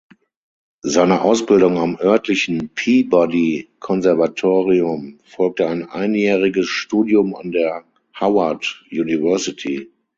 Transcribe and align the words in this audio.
Seiner 0.81 1.23
Ausbildung 1.23 1.77
am 1.77 1.95
örtlichen 1.99 2.69
"Peabody-Konservatorium" 2.73 5.19
folgte 5.25 5.67
ein 5.67 5.87
einjähriges 5.91 6.67
Studium 6.69 7.35
an 7.35 7.51
der 7.51 7.83
Howard 8.19 8.83
University. 8.89 9.91